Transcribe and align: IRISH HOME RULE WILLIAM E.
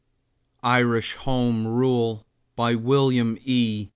IRISH 0.63 1.13
HOME 1.13 1.67
RULE 1.67 2.25
WILLIAM 2.57 3.37
E. 3.45 3.89